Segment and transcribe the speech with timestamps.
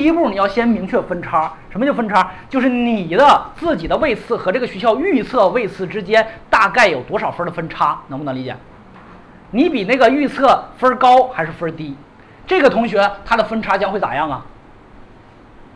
[0.00, 1.52] 第一步你要先明确分叉。
[1.68, 2.32] 什么叫分叉？
[2.48, 8.56] 就是你的自己的位次和这个学校预测位次之间大概有多少分的分差，能不能理解？
[9.50, 11.94] 你比那个预测分高还是分低？
[12.46, 14.42] 这个同学他的分差将会咋样啊？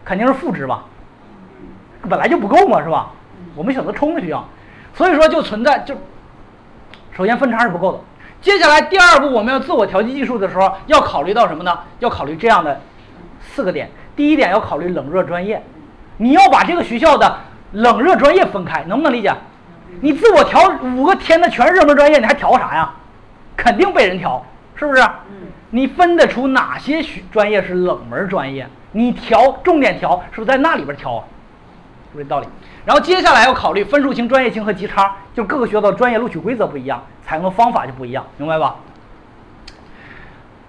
[0.07, 0.85] 肯定是负值吧？
[2.09, 3.11] 本来就不够嘛，是吧？
[3.55, 4.43] 我们选择冲的学校，
[4.95, 5.95] 所以说就存在就，
[7.13, 8.01] 首先分差是不够的。
[8.41, 11.79] 接下来第二步，我们要自我调剂技术的时候，要考虑到什么呢？
[11.99, 12.81] 要考虑这样的
[13.55, 13.89] 四个点。
[14.17, 15.63] 第一点要考虑冷热专业，
[16.17, 17.39] 你要把这个学校的
[17.73, 19.33] 冷热专业分开，能不能理解？
[20.01, 22.93] 你自我调五个天的全是热门专业，你还调啥呀？
[23.57, 25.03] 肯定被人调，是不是？
[25.71, 28.67] 你分得出哪些学专业是冷门专业？
[28.93, 31.25] 你调重点调，是不是在那里边调？
[32.11, 32.47] 是不是这道理？
[32.85, 38.77] 然后接下来要考虑分数型、专业型和级差，就各个学校的专业录取规则不一样，采用的方法就不一样，明白吧？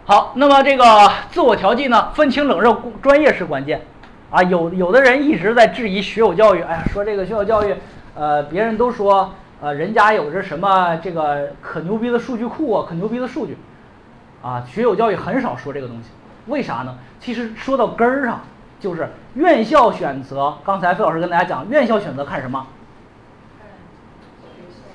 [0.08, 0.84] 好，那么这个
[1.32, 3.82] 自我调剂呢，分清冷热专业是关键
[4.30, 4.44] 啊。
[4.44, 7.76] 有有的人一直在质疑学友教育，哎呀，说这个学友教育，
[8.14, 13.58] 呃，别人都说，呃，人家有着什么这个可牛逼的数据库啊，可牛逼的数据。
[14.44, 16.12] 啊，学有教育很少说这个东西，
[16.46, 16.96] 为啥呢？
[17.20, 18.42] 其实说到根儿上，
[18.80, 20.56] 就是院校选择。
[20.64, 22.68] 刚才费老师跟大家讲，院校选择看什么？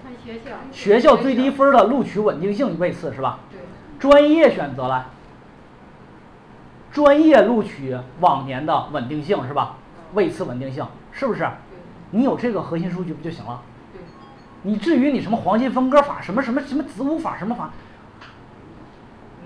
[0.04, 0.50] 看学校。
[0.70, 3.40] 学校最低分的录取稳定性位次是吧？
[4.00, 4.10] 对。
[4.10, 5.06] 专业选择了，
[6.90, 9.76] 专业录取往年的稳定性是吧？
[10.14, 11.48] 位次稳定性是不是？
[12.10, 13.60] 你有这个核心数据不就行了？
[13.92, 14.00] 对。
[14.62, 17.70] 你至于你什么黄金分割法，什么什么什么子午法什么法？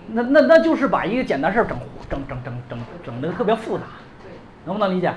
[0.07, 3.85] 那那那就是把一个简单事儿整整整整整整的特别复杂，
[4.65, 5.13] 能不能理解？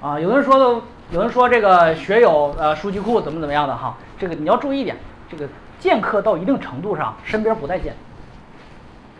[0.00, 4.96] 啊，有的人说的，有人说这个学友呃数据库怎么怎么样的哈，这个你要注意一点，
[5.28, 7.94] 这个剑客到一定程度上身边不带剑，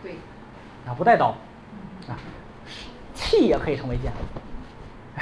[0.01, 0.13] 对，
[0.87, 1.35] 啊不带刀，
[2.07, 2.17] 啊，
[3.13, 4.11] 气也可以成为剑，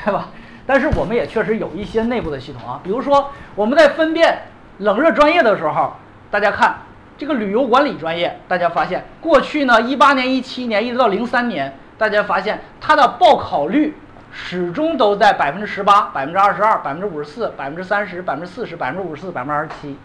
[0.06, 0.30] 对吧？
[0.66, 4.44] 但是我们也确实有一些内部的系统啊，比如说我们在分辨
[4.80, 5.94] 冷热专业的时候，
[6.32, 6.78] 大家看。
[7.16, 13.96] 这个旅游管理专业，大家发现过去呢，一八年、一七年一直到零三年，大家发现它的报考率
[14.34, 19.96] 始终都在百分之十八、百分之二十二、百分之五十四、百分之三十、百分之四十、百分之五十四、百分之二十七。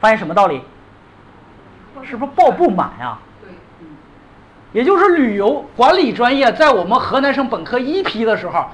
[0.00, 0.62] 发现什么道理？
[2.02, 3.18] 是不是报不满呀？
[3.42, 3.50] 对，
[4.72, 8.64] 也就是旅游管理专业在我们河南省本科一批的时候。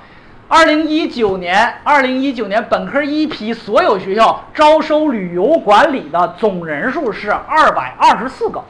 [0.49, 8.63] 二零一九年，二零一九年本科一批所有学校招收旅游管理的总人数是二百二十四个，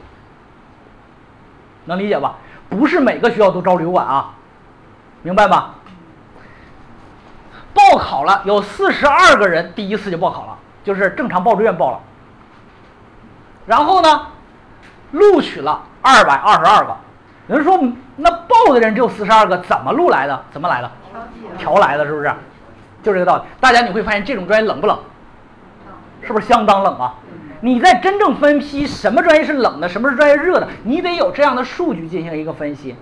[1.85, 2.37] 能理解吧？
[2.67, 4.33] 不是每个学校都招旅游管啊，
[5.21, 5.75] 明白吧？
[7.75, 11.99] 报考了有四十二个人，第一次就报考了，就是正常报志愿报了。
[13.67, 14.21] 然后呢，
[15.11, 16.95] 录取了二百二十二个。
[17.47, 17.79] 有人说，
[18.15, 20.43] 那报的人只有四十二个，怎么录来的？
[20.51, 20.89] 怎么来的？
[21.57, 22.31] 调来的，是不是？
[23.03, 23.43] 就这个道理。
[23.59, 24.97] 大家你会发现这种专业冷不冷？
[26.23, 27.13] 是不是相当冷啊？
[27.61, 32.95] 你在真正分批什么专业是冷的，什么是专业热的，你得有这样的数据进行一个分析，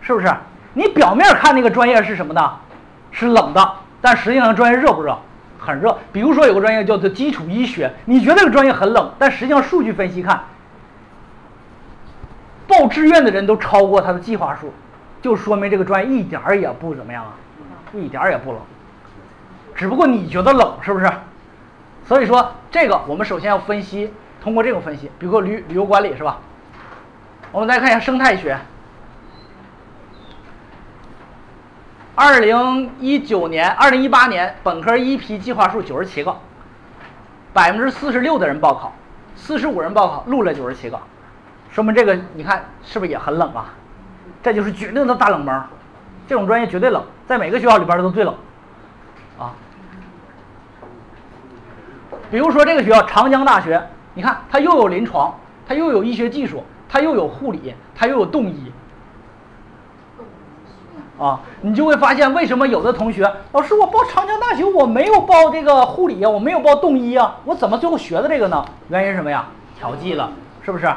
[0.00, 0.32] 是不是？
[0.74, 2.52] 你表面看那个专业是什么的？
[3.10, 5.16] 是冷的，但实际上专业热不热？
[5.64, 5.96] 很热。
[6.12, 10.42] 比如说有个专业叫做基础医学，你觉得这个专业很冷，但实际上数据分析看，
[12.66, 14.72] 报志愿的人都超过他的计划数，
[15.22, 17.34] 就说明这个专业一点儿也不怎么样啊。
[17.94, 18.60] 一点儿也不冷，
[19.74, 21.10] 只不过你觉得冷，是不是？
[22.06, 24.12] 所以说这个我们首先要分析，
[24.42, 26.38] 通过这种分析，比如说旅旅游管理是吧？
[27.52, 28.56] 我们再看一下生态学。
[32.14, 36.36] 二零一九年、二零一八年本科一批计划数九十七个，
[37.54, 38.92] 百分之四十六的人报考，
[39.34, 41.00] 四十五人报考，录了九十七个，
[41.70, 43.72] 说明这个你看是不是也很冷啊？
[44.42, 45.62] 这就是绝对的大冷门。
[46.28, 48.34] 这种专业绝对冷，在每个学校里边都最冷，
[49.38, 49.54] 啊。
[52.30, 53.82] 比如说这个学校长江大学，
[54.14, 55.34] 你看它又有临床，
[55.66, 58.70] 它又有医学技术，它又有护理，它又有动医，
[61.22, 68.64] 啊，你就会发现为什么有的同学，老师我报长江大学我没有报这个护理呀，我没有报动医啊，我怎么最后学的这个呢？
[68.88, 69.46] 原因是什么呀？
[69.78, 70.30] 调剂了，
[70.64, 70.92] 是不是？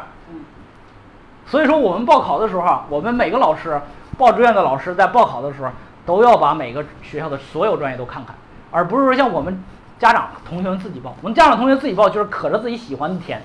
[1.46, 3.80] 所以说我们报考的时候，我们每个老师。
[4.18, 5.70] 报志愿的老师在报考的时候，
[6.06, 8.34] 都要把每个学校的所有专业都看看，
[8.72, 9.62] 而不是说像我们
[10.00, 11.14] 家长同学们自己报。
[11.22, 13.42] 我们家长同学自己报就是可着自己喜欢的填，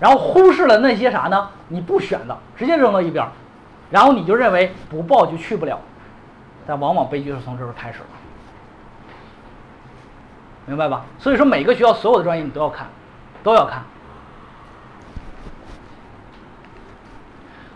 [0.00, 1.50] 然后忽视了那些啥呢？
[1.68, 3.26] 你不选的，直接扔到一边，
[3.94, 5.78] 然后你就认为不报就去不了，
[6.66, 8.06] 但往往悲剧是从这时候开始了，
[10.66, 11.04] 明白吧？
[11.20, 12.88] 所以说每个学校所有的专业你都要看，
[13.44, 13.84] 都要看。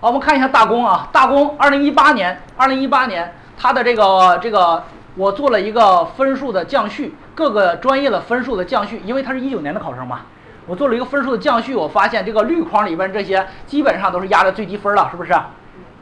[0.00, 4.82] 好，我们看一下大公啊，大公二零一八年，二零一八年它的这个这个，
[5.14, 10.23] 我做了一个分数的降序，各个专业的分数的降序，因为它是一九年的考生嘛，
[10.67, 15.32] 我做了一个分数的降序，我发现这个绿框里边这些基本上都是压着最低分了，是不是？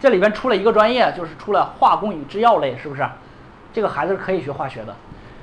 [0.07, 3.05] 这里边出了一个专业，就是出了化工与制药类，是不是？
[3.73, 4.95] 这个孩子是可以学化学的。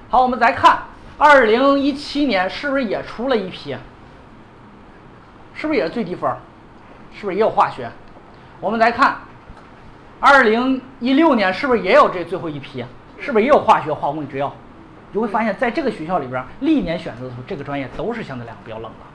[0.09, 0.83] 好，我们再看
[1.17, 3.75] 二零一七年是不是也出了一批？
[5.53, 6.33] 是不是也是最低分？
[7.13, 7.91] 是不是也有化学？
[8.61, 9.17] 我们再看
[10.21, 12.85] 二零一六年是不是也有这最后一批？
[13.19, 14.55] 是不是也有化学、化工与制药？
[15.11, 19.05] 你会发现在这个学校里边，历年选择的时候，这个专业都是相对来讲比较冷的。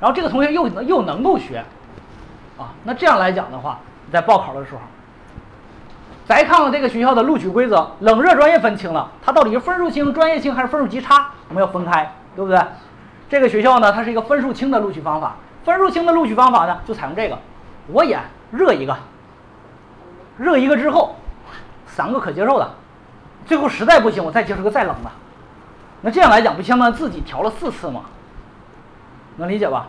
[0.00, 1.62] 然后这个同学又能又能够学，
[2.58, 3.78] 啊，那这样来讲的话，
[4.12, 4.80] 在报考的时候，
[6.26, 11.30] 再看看这个学校的录取规则，冷热专业分清了，它到底是分数清、专业清还是分数极差？
[11.48, 12.60] 我们要分开，对不对？
[13.28, 15.36] 这个学校呢，它是一个分数清的录取方法。
[15.64, 17.38] 分数清的录取方法呢，就采用这个，
[17.86, 18.20] 我演
[18.50, 18.96] 热一个，
[20.36, 21.16] 热一个之后，
[21.86, 22.70] 三个可接受的，
[23.46, 25.10] 最后实在不行，我再接受个再冷的。
[26.02, 28.02] 那这样来讲，不相当于自己调了四次吗？
[29.36, 29.86] 能理解吧？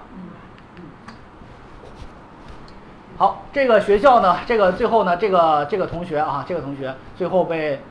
[3.23, 7.81] 好，这个学校呢，这个最后呢，这个这个同学啊，这个同学最后被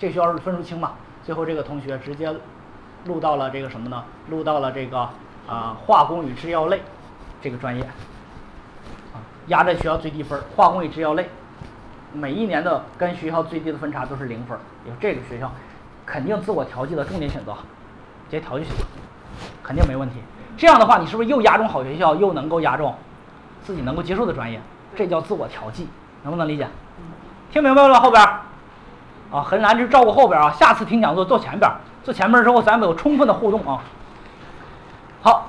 [0.00, 2.34] 这个学校是分数清嘛，最后这个同学直接
[3.04, 4.02] 录到了这个什么呢？
[4.30, 5.08] 录到了这个
[5.46, 6.82] 啊化工与制药类。
[7.40, 7.84] 这个专业，
[9.14, 11.30] 啊，压在学校最低分，化工与制药类，
[12.12, 14.58] 每一年的跟学校最低的分差都是零分，
[14.88, 15.52] 有这个学校，
[16.04, 17.52] 肯定自我调剂的重点选择，
[18.28, 18.86] 直接调就行了，
[19.62, 20.16] 肯定没问题。
[20.56, 22.92] 这样的话，你是不是又压中好学校，又能够压中
[23.62, 24.60] 自己能够接受的专业？
[24.96, 25.88] 这叫自我调剂，
[26.22, 26.66] 能不能理解？
[27.50, 28.22] 听明白了吧后边？
[29.32, 31.70] 啊，很难就照顾后边啊，下次听讲座坐前边，
[32.02, 33.82] 坐前边之后咱们有充分的互动啊。
[35.22, 35.46] 好。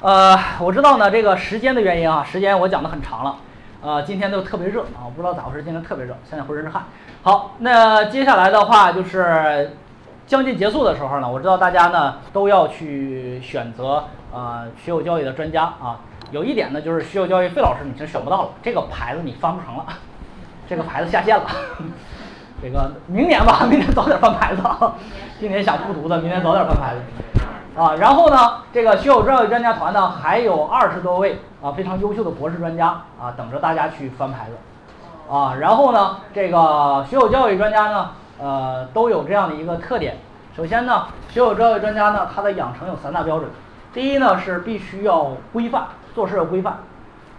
[0.00, 3.34] 呃，我知道呢，这个时间的原因啊，时间我讲的很长了，
[3.82, 6.84] 呃，今天都特别热啊，我不知道咋回事，今天特别热，现在浑身是汗。
[7.24, 9.76] 好，那接下来的话就是
[10.24, 15.98] 将近结束的时候呢，我知道大家呢都要去选择呃学有教育的专家啊，
[16.30, 19.86] 有一点呢就是学有教育费老师你是选不到了，这个牌子你翻不成了，
[20.68, 21.44] 这个牌子下线了，
[22.62, 24.94] 这个明年吧，明年早点翻牌子啊，
[25.40, 27.00] 今年想复读的，明年早点翻牌子。
[27.80, 32.88] 啊，然后呢，这个学有教育专家团呢，还有二十多位啊非常优秀的博士专家
[33.20, 35.32] 啊，等着大家去翻牌子。
[35.32, 38.10] 啊，然后呢，这个学有教育专家呢，
[38.40, 40.16] 呃，都有这样的一个特点。
[40.56, 43.48] 首先呢，学有教育专家呢，他的养成有三大标准。
[43.92, 45.84] 第一呢，是必须要规范，
[46.18, 46.78] 做事要规范。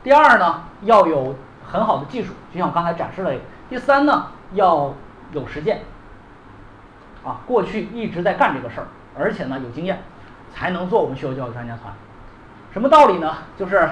[0.02, 1.36] 第二呢，要有
[1.70, 3.34] 很好的技术，就像我刚才展示了。
[3.70, 4.94] 第三呢，要
[5.34, 5.81] 有实践。
[7.26, 8.88] 啊，过去一直在干这个事儿，
[9.20, 10.00] 而且呢有经验。
[10.52, 11.94] 才能做我们学有教育专家团，
[12.74, 13.36] 什么道理呢？
[13.58, 13.88] 就是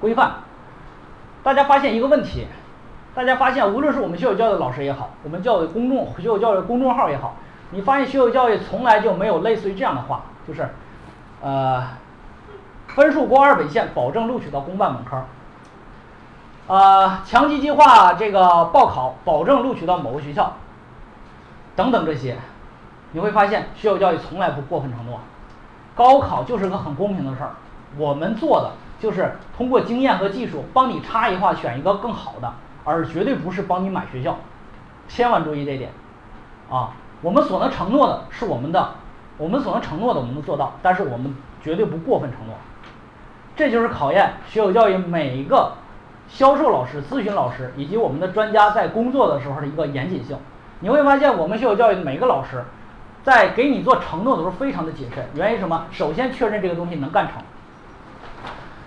[0.00, 0.36] 规范。
[1.42, 2.46] 大家发现一个问题，
[3.14, 7.36] 大家发现无论是我们学有教育老师也好，我们教育公众学有教育公众号也好，
[7.72, 10.66] 你发现学有教育从来就没有类似于这样的话，就是，
[11.42, 11.88] 呃，
[12.94, 15.24] 分数过二本线，保证录取到公办本科。
[16.66, 20.52] 呃，强基计划这个报考，保证录取到某个学校，
[21.74, 22.36] 等等这些，
[23.12, 25.20] 你会发现学校教育从来不过分承诺。
[25.96, 27.50] 高考就是个很公平的事儿，
[27.96, 32.52] 我们做的就是通过经验和技术帮你差异化选一个更好的，
[32.84, 34.36] 而绝对不是帮你买学校，
[35.08, 35.90] 千万注意这点，
[36.70, 38.94] 啊，我们所能承诺的是我们的，
[39.36, 42.54] 我们所能承诺的我们能做到，但是我们绝对不过分承诺，
[43.56, 45.72] 这就是考验学有教育每一个
[46.28, 50.36] 销售老师、咨询老师以及我们的专家在工作的时候的一个严谨性。
[50.80, 52.64] 你会发现我们学有教育的每一个老师。
[53.22, 55.26] 在给你做承诺的时候，非常的谨慎。
[55.32, 55.86] 原因什么？
[55.90, 57.42] 首先确认这个东西能干成。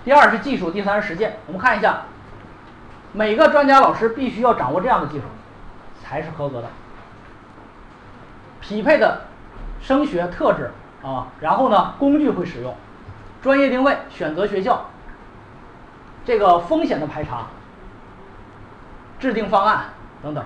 [0.05, 1.37] 第二是技术，第三是实践。
[1.47, 2.03] 我们看一下，
[3.13, 5.23] 每个专家老师必须要掌握这样的技术，
[6.03, 6.67] 才是合格的。
[8.61, 9.21] 匹配的
[9.81, 10.69] 升学特质
[11.03, 12.75] 啊，然后呢，工具会使用，
[13.41, 14.85] 专业定位，选择学校，
[16.25, 17.47] 这个风险的排查，
[19.19, 19.85] 制定方案
[20.23, 20.43] 等等，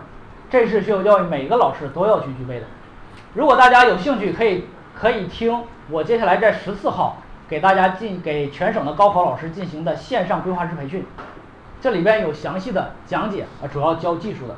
[0.50, 2.66] 这是学有教育每个老师都要去具备的。
[3.34, 7.18] 如果大家有兴趣，可以可以听我接下来在十四号
[7.48, 11.06] 给大家进给全省的高考老师进行的线上规划师培训，
[11.80, 14.56] 这里边有详细的讲解啊，主要教技术的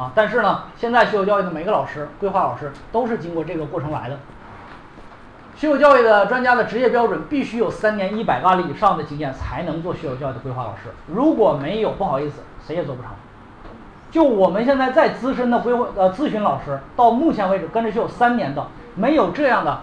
[0.00, 0.12] 啊。
[0.14, 4.18] 但是呢，现在学有教育的每个老师、规划老师都是经过这个过程来的。
[5.62, 13.12] 学有教育的专家的职业标准必须有三年一百个案例以上的经验才能做学有教育的规划老师，如果没有，不好意思，谁也做不成。
[14.10, 18.66] 就我们现在再资深的规划呃咨询老师，到目前为止跟着学有三年的，
[18.96, 19.82] 没有这样的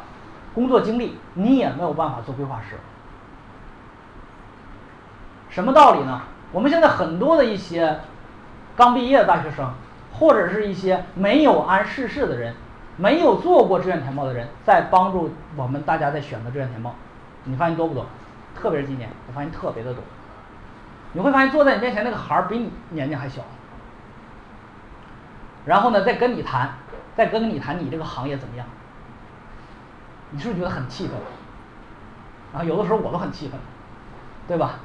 [0.53, 2.75] 工作经历，你也没有办法做规划师。
[5.49, 6.23] 什么道理呢？
[6.51, 8.01] 我们现在很多的一些
[8.75, 9.71] 刚毕业的大学生，
[10.19, 12.53] 或者是一些没有谙世事的人，
[12.99, 16.93] 没有做过志愿填报的人，在帮助我们大家在选择志愿填报。
[17.45, 18.05] 你发现多不多？
[18.53, 20.03] 特别是今年，我发现特别的多。
[21.13, 23.41] 你会发现坐在你面前那个孩儿比你年龄还小，
[25.65, 26.71] 然后呢，再跟你谈，
[27.15, 28.67] 再跟你谈你这个行业怎么样？
[30.31, 31.15] 你是不是觉得很气愤？
[32.53, 33.57] 啊，有的时候我都很气愤，
[34.47, 34.79] 对吧？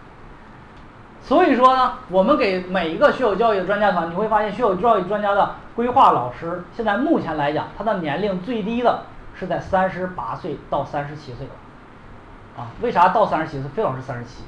[1.24, 9.04] 所以说呢，我们给每一个学有教育的专家团，你会发现学有教育专家的规划老师，现在目前来讲，他的年龄最低的
[9.34, 11.48] 是在三十八岁到三十七岁。
[12.58, 13.68] 啊，为啥到三十七岁？
[13.70, 14.44] 费老师三十七，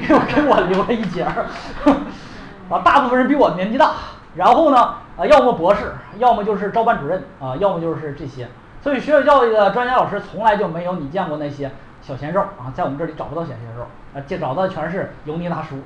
[0.00, 1.44] 因为给我留了一截儿。
[2.70, 3.92] 啊，大部分人比我年纪大，
[4.34, 8.48] 然后呢，啊，要么博士，要么就是招班主任，啊，要么就是这些。
[8.80, 11.70] 所以学有教育的专家老师从来就没有你见过那些
[12.02, 15.76] 小鲜肉啊，在我们这里找不到小鲜肉，啊，见找到的全是油腻大叔。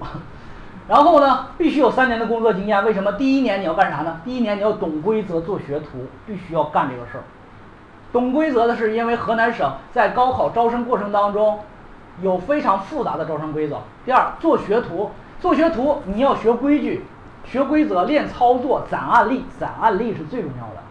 [0.89, 2.85] 然后呢，必须有三年的工作经验。
[2.85, 3.13] 为什么？
[3.13, 4.21] 第一年你要干啥呢？
[4.25, 7.25] 第一年你要懂规则，做学徒，必须要干这个事儿。
[8.13, 11.59] 懂规则的是因为河南省在高考招生过程当中
[12.23, 13.79] 有非常复杂的招生规则。
[14.05, 17.05] 第二，做学徒，做学徒你要学规矩、
[17.45, 20.83] 学规则、练操作、攒案例，攒案例是最重要的。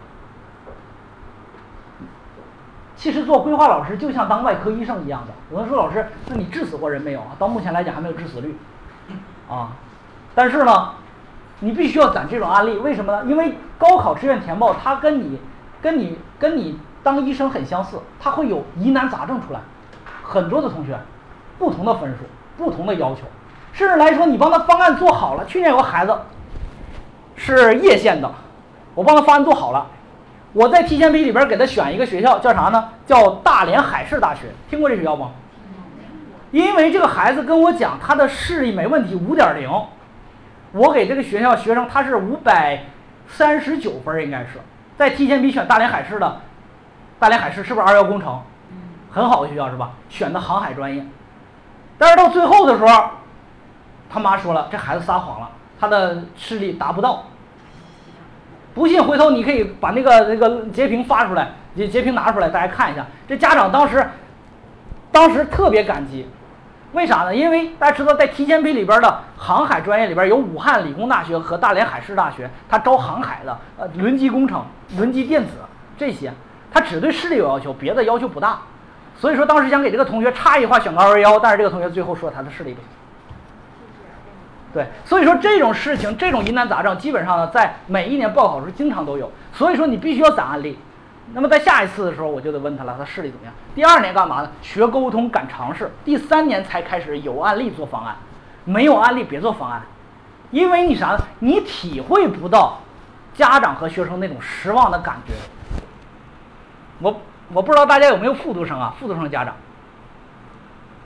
[2.96, 5.32] 其实做规划老师就像当外科医生一样的。
[5.52, 7.36] 有人说老师，那你治死过人没有啊？
[7.38, 8.56] 到目前来讲还没有致死率，
[9.48, 9.68] 啊，
[10.34, 10.92] 但是呢，
[11.60, 12.78] 你必须要攒这种案例。
[12.78, 13.24] 为什么呢？
[13.30, 15.38] 因为高考志愿填报它跟你、
[15.82, 19.60] 跟你、跟你当医生很相似，它会有疑难杂症出来，
[20.22, 20.98] 很多的同学，
[21.58, 22.24] 不同的分数，
[22.56, 23.22] 不同的要求，
[23.72, 25.44] 甚至来说你帮他方案做好了。
[25.44, 26.18] 去年有个孩子
[27.36, 28.32] 是叶县的，
[28.94, 29.86] 我帮他方案做好了。
[30.56, 32.88] 我在提前批里边给他选一个学校，叫啥呢？
[33.04, 35.32] 叫大连海事大学，听过这学校吗？
[36.50, 39.70] 因为这个孩子跟我讲，他的视力没问题，五点零。
[40.72, 42.84] 我给这个学校学生，他是五百
[43.28, 44.58] 三十九分，应该是
[44.96, 46.40] 在提前批选大连海事的。
[47.18, 48.40] 大连海事是不是二幺工程？
[49.10, 49.90] 很好的学校是吧？
[50.08, 51.04] 选的航海专业。
[51.98, 53.10] 但是到最后的时候，
[54.08, 57.24] 他妈说了，这孩子撒谎了，他的视力达不到。
[58.76, 63.06] 不信，回头你可以把那个那个截屏发出来，截截屏拿出来，大家看一下。
[63.26, 64.06] 这家长当时，
[65.10, 66.28] 当时特别感激，
[66.92, 67.34] 为啥呢？
[67.34, 74.62] 因为大家知道，在提前批里边的航海专业里边有武汉理工大学和大连海事大学，它招航海的，呃，轮机工程、
[74.98, 75.52] 轮机电子
[75.96, 76.30] 这些，
[76.70, 78.58] 它只对视力有要求，别的要求不大。
[79.16, 82.88] 所以说当时想给这个同学差异化选个二幺幺，但是这个同学最后说他的视力不行。
[84.76, 89.32] 对，所以说这种事情，这种疑难杂症，基本上呢，在每一年报考时经常都有。
[89.54, 90.78] 所以说你必须要攒案例。
[91.32, 93.54] 那么在下一次的时候，我就得问他了，他视力怎么样？
[93.74, 94.50] 第二年干嘛呢？
[94.60, 95.90] 学沟通，敢尝试。
[96.04, 98.14] 第三年才开始有案例做方案，
[98.66, 99.80] 没有案例别做方案，
[100.50, 101.18] 因为你啥呢？
[101.38, 102.78] 你体会不到
[103.32, 105.32] 家长和学生那种失望的感觉。
[107.00, 107.18] 我
[107.54, 108.94] 我不知道大家有没有复读生啊？
[109.00, 109.54] 复读生家长。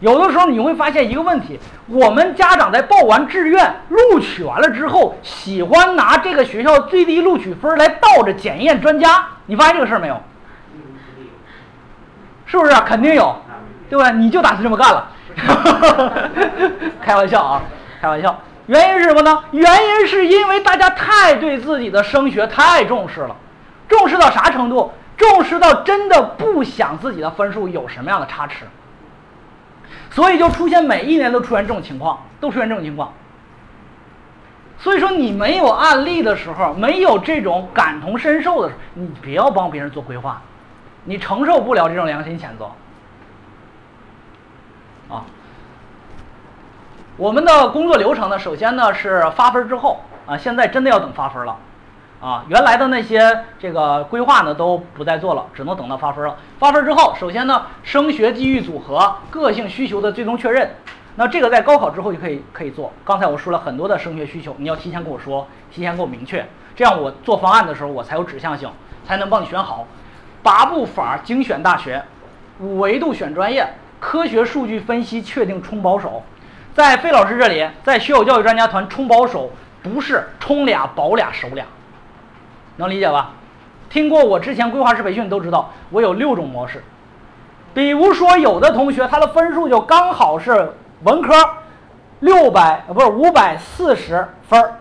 [0.01, 9.27] 有的时候你会发现一个问题，我们家长在报完志愿、录取完了之后，喜欢拿这个学校最低录取分来倒着检验专家。
[9.47, 10.21] 你发现这个事儿没有？
[12.47, 12.73] 是不是？
[12.87, 13.37] 肯定有，
[13.89, 14.11] 对吧？
[14.11, 15.09] 你就打算这么干了？
[17.05, 17.63] 开玩笑啊，
[18.01, 18.37] 开玩笑。
[18.67, 19.45] 原因是什么呢？
[19.51, 23.37] 原因是因为大家太对自己的升学太重视了，
[23.87, 24.93] 重视到啥程度？
[25.17, 28.65] 重视到真的不想自己的分数有什么样的差池。
[30.11, 33.13] 所以就出现每一年都出现这种情况，都出现这种情况。
[34.79, 40.41] 所以说你没有案例的时候，没有这种感同身受的时候，你不要帮别人做规划，
[41.05, 42.71] 你承受不了这种良心谴责。
[45.15, 45.25] 啊，
[47.17, 51.57] 我们的工作流程呢，首先呢是发分之后啊，现在真的要等发分了。
[52.21, 56.37] 啊，原来的那些这个规划呢都不再做了，只能等到发分了。
[56.59, 60.71] 发分之后，首先呢，升学机遇组合、个性需求的最终确认。
[61.17, 62.93] 那这个在高考之后就可以可以做。
[63.05, 66.47] 刚才我说了很多的升学需求，你要提前跟我说，提前给我明确，
[66.77, 68.71] 这样我做方案的时候我才有指向性，
[69.07, 69.87] 才能帮你选好。
[70.43, 72.03] 八步法精选大学，
[72.61, 73.67] 五维度选专业，
[73.99, 76.23] 科学数据分析确定冲保守。
[76.75, 79.51] 在费老师这里，在学有教育专家团冲保守，
[79.83, 81.65] 不是冲俩保俩守俩。
[82.81, 83.31] 能理解吧？
[83.89, 86.83] 听过我之前规划师培训都知道，我有六种模式。
[87.73, 90.73] 比如说，有的同学他的分数就刚好是
[91.05, 91.33] 文科
[92.19, 94.73] 六百不是五百四十分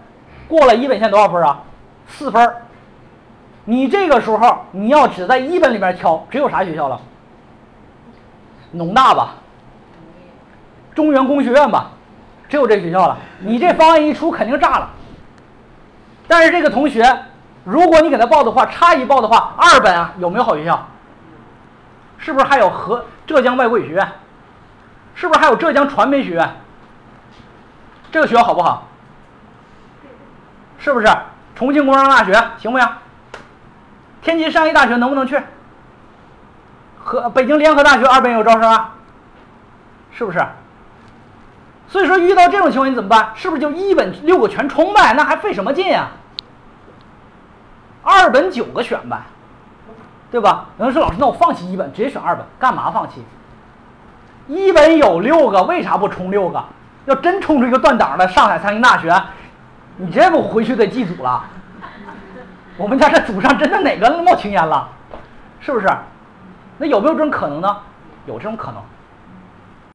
[0.48, 1.62] 过了一本线多少分啊？
[2.08, 2.56] 四分
[3.66, 7.00] 你这个时候你要只在一本里面挑，只有啥学校了？
[8.72, 9.36] 农大吧，
[10.96, 11.92] 中原工学院吧，
[12.48, 13.18] 只有这学校了。
[13.40, 14.90] 你这方案一出，肯定炸了。
[16.28, 17.04] 但是这个同学，
[17.70, 20.88] 如果你给他报的话，差一报的话，二本啊有没有好学校？
[22.18, 24.12] 是不是还有和浙江外国语学院？
[25.14, 26.50] 是不是还有浙江传媒学院？
[28.12, 28.88] 这个学校好不好？
[30.80, 31.08] 是不是？
[31.54, 32.90] 重庆工商大学行不行？
[34.24, 35.40] 天津商业大学能不能去？
[37.04, 38.96] 和北京联合大学二本有招生啊？
[40.12, 40.44] 是不是？
[41.88, 43.32] 所以说遇到这种情况你怎么办？
[43.36, 45.14] 是不是就一本六个全冲呗？
[45.16, 46.08] 那还费什么劲啊？
[48.10, 49.22] 二本九个选呗，
[50.32, 50.66] 对吧？
[50.80, 53.24] 有人说老师，那我放弃一本，直接选二本，干嘛放弃？
[54.48, 56.64] 一本有六个，为啥不冲六个？
[57.06, 59.14] 要真冲出一个断档的上海财经大学，
[59.98, 61.44] 你这不回去得祭祖了？
[62.78, 64.90] 我们家这祖上真的哪个冒青烟了？
[65.60, 65.88] 是不是？
[66.80, 67.78] 那有没有这种可能呢？
[68.26, 68.82] 有这种可能。